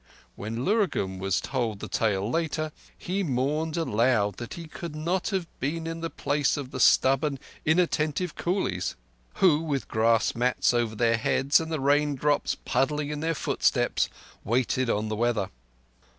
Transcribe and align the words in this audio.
When 0.35 0.65
Lurgan 0.65 1.19
was 1.19 1.39
told 1.39 1.79
the 1.79 1.87
tale 1.87 2.27
later, 2.27 2.71
he 2.97 3.21
mourned 3.21 3.77
aloud 3.77 4.37
that 4.37 4.55
he 4.55 4.65
could 4.67 4.95
not 4.95 5.29
have 5.29 5.45
been 5.59 5.85
in 5.85 6.01
the 6.01 6.09
place 6.09 6.57
of 6.57 6.71
the 6.71 6.79
stubborn, 6.79 7.37
inattentive 7.65 8.33
coolies, 8.35 8.95
who 9.35 9.59
with 9.59 9.87
grass 9.87 10.33
mats 10.33 10.73
over 10.73 10.95
their 10.95 11.17
heads 11.17 11.59
and 11.59 11.71
the 11.71 11.79
raindrops 11.79 12.55
puddling 12.55 13.11
in 13.11 13.19
their 13.19 13.35
footprints, 13.35 14.09
waited 14.43 14.89
on 14.89 15.07
the 15.07 15.15
weather. 15.15 15.51